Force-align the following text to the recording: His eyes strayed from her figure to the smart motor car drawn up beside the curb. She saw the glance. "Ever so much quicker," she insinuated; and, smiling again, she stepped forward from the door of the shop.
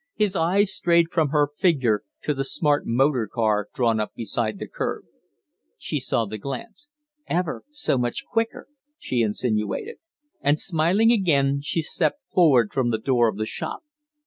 His 0.15 0.35
eyes 0.35 0.73
strayed 0.73 1.11
from 1.11 1.29
her 1.29 1.47
figure 1.55 2.01
to 2.23 2.33
the 2.33 2.43
smart 2.43 2.87
motor 2.87 3.29
car 3.31 3.67
drawn 3.71 3.99
up 3.99 4.15
beside 4.15 4.57
the 4.57 4.67
curb. 4.67 5.05
She 5.77 5.99
saw 5.99 6.25
the 6.25 6.39
glance. 6.39 6.87
"Ever 7.27 7.63
so 7.69 7.99
much 7.99 8.25
quicker," 8.25 8.67
she 8.97 9.21
insinuated; 9.21 9.97
and, 10.41 10.59
smiling 10.59 11.11
again, 11.11 11.61
she 11.61 11.83
stepped 11.83 12.21
forward 12.33 12.73
from 12.73 12.89
the 12.89 12.97
door 12.97 13.27
of 13.27 13.37
the 13.37 13.45
shop. 13.45 13.81